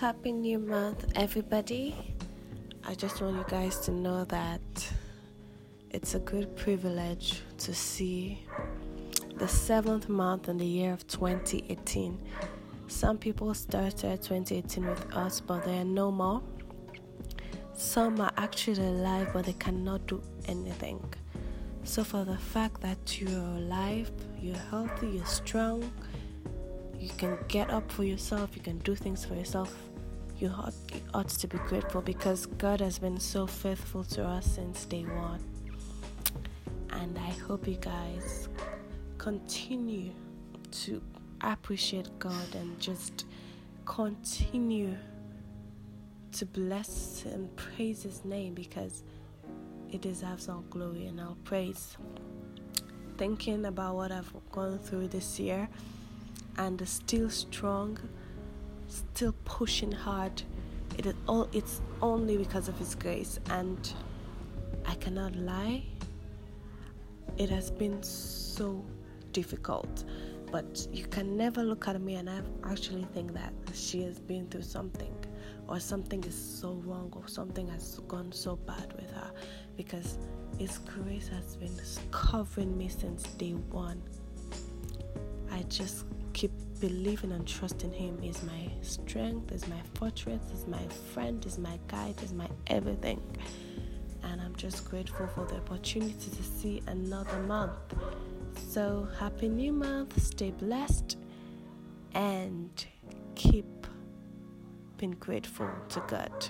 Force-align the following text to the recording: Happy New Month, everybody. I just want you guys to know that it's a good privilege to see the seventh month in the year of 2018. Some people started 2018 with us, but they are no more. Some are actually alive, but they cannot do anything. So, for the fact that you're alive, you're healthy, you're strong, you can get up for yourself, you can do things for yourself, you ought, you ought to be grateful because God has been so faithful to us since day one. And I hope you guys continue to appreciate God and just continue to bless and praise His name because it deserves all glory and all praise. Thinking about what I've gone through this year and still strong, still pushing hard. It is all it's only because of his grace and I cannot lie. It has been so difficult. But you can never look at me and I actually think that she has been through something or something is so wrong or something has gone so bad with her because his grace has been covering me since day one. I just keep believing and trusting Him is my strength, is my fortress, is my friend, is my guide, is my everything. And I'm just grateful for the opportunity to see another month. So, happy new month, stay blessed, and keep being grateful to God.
Happy 0.00 0.30
New 0.30 0.60
Month, 0.60 1.06
everybody. 1.16 2.14
I 2.84 2.94
just 2.94 3.20
want 3.20 3.34
you 3.34 3.44
guys 3.48 3.80
to 3.80 3.90
know 3.90 4.24
that 4.26 4.60
it's 5.90 6.14
a 6.14 6.20
good 6.20 6.54
privilege 6.54 7.42
to 7.58 7.74
see 7.74 8.46
the 9.38 9.48
seventh 9.48 10.08
month 10.08 10.48
in 10.48 10.56
the 10.56 10.64
year 10.64 10.92
of 10.92 11.04
2018. 11.08 12.16
Some 12.86 13.18
people 13.18 13.52
started 13.54 14.22
2018 14.22 14.86
with 14.86 15.16
us, 15.16 15.40
but 15.40 15.64
they 15.64 15.78
are 15.78 15.84
no 15.84 16.12
more. 16.12 16.42
Some 17.74 18.20
are 18.20 18.32
actually 18.36 18.86
alive, 18.86 19.30
but 19.32 19.46
they 19.46 19.54
cannot 19.54 20.06
do 20.06 20.22
anything. 20.46 21.02
So, 21.82 22.04
for 22.04 22.24
the 22.24 22.38
fact 22.38 22.82
that 22.82 23.20
you're 23.20 23.56
alive, 23.56 24.12
you're 24.40 24.64
healthy, 24.70 25.08
you're 25.08 25.26
strong, 25.26 25.90
you 27.00 27.10
can 27.16 27.38
get 27.48 27.70
up 27.70 27.90
for 27.90 28.04
yourself, 28.04 28.56
you 28.56 28.62
can 28.62 28.78
do 28.78 28.94
things 28.94 29.24
for 29.24 29.34
yourself, 29.34 29.74
you 30.38 30.48
ought, 30.48 30.74
you 30.92 31.00
ought 31.14 31.28
to 31.28 31.46
be 31.46 31.58
grateful 31.58 32.00
because 32.00 32.46
God 32.46 32.80
has 32.80 32.98
been 32.98 33.18
so 33.18 33.46
faithful 33.46 34.04
to 34.04 34.24
us 34.24 34.46
since 34.46 34.84
day 34.84 35.04
one. 35.04 35.42
And 36.90 37.18
I 37.18 37.30
hope 37.46 37.66
you 37.66 37.76
guys 37.76 38.48
continue 39.18 40.12
to 40.70 41.02
appreciate 41.40 42.18
God 42.18 42.54
and 42.54 42.78
just 42.80 43.26
continue 43.84 44.96
to 46.32 46.46
bless 46.46 47.24
and 47.24 47.54
praise 47.56 48.02
His 48.02 48.24
name 48.24 48.54
because 48.54 49.02
it 49.90 50.00
deserves 50.02 50.48
all 50.48 50.64
glory 50.70 51.06
and 51.06 51.20
all 51.20 51.36
praise. 51.44 51.96
Thinking 53.16 53.64
about 53.64 53.96
what 53.96 54.12
I've 54.12 54.32
gone 54.52 54.78
through 54.78 55.08
this 55.08 55.40
year 55.40 55.68
and 56.58 56.86
still 56.86 57.30
strong, 57.30 57.98
still 58.88 59.34
pushing 59.44 59.92
hard. 59.92 60.42
It 60.98 61.06
is 61.06 61.14
all 61.26 61.48
it's 61.52 61.80
only 62.02 62.36
because 62.36 62.68
of 62.68 62.78
his 62.78 62.94
grace 62.94 63.38
and 63.50 63.92
I 64.84 64.94
cannot 64.96 65.36
lie. 65.36 65.84
It 67.36 67.48
has 67.50 67.70
been 67.70 68.02
so 68.02 68.84
difficult. 69.32 70.04
But 70.50 70.88
you 70.90 71.04
can 71.04 71.36
never 71.36 71.62
look 71.62 71.88
at 71.88 72.00
me 72.00 72.14
and 72.14 72.28
I 72.28 72.40
actually 72.64 73.06
think 73.12 73.34
that 73.34 73.52
she 73.74 74.02
has 74.04 74.18
been 74.18 74.48
through 74.48 74.62
something 74.62 75.14
or 75.68 75.78
something 75.78 76.24
is 76.24 76.34
so 76.34 76.72
wrong 76.86 77.12
or 77.14 77.28
something 77.28 77.68
has 77.68 78.00
gone 78.08 78.32
so 78.32 78.56
bad 78.56 78.94
with 78.96 79.10
her 79.10 79.30
because 79.76 80.16
his 80.58 80.78
grace 80.78 81.28
has 81.28 81.56
been 81.56 81.76
covering 82.10 82.76
me 82.76 82.88
since 82.88 83.24
day 83.34 83.52
one. 83.70 84.02
I 85.52 85.62
just 85.68 86.06
keep 86.38 86.52
believing 86.78 87.32
and 87.32 87.44
trusting 87.48 87.92
Him 87.92 88.16
is 88.22 88.44
my 88.44 88.70
strength, 88.80 89.50
is 89.50 89.66
my 89.66 89.80
fortress, 89.94 90.40
is 90.54 90.68
my 90.68 90.86
friend, 91.12 91.44
is 91.44 91.58
my 91.58 91.80
guide, 91.88 92.14
is 92.22 92.32
my 92.32 92.48
everything. 92.68 93.20
And 94.22 94.40
I'm 94.40 94.54
just 94.54 94.88
grateful 94.88 95.26
for 95.26 95.44
the 95.46 95.56
opportunity 95.56 96.30
to 96.30 96.42
see 96.44 96.80
another 96.86 97.40
month. 97.40 97.72
So, 98.68 99.08
happy 99.18 99.48
new 99.48 99.72
month, 99.72 100.22
stay 100.22 100.52
blessed, 100.52 101.16
and 102.14 102.70
keep 103.34 103.88
being 104.96 105.16
grateful 105.18 105.70
to 105.88 106.00
God. 106.06 106.46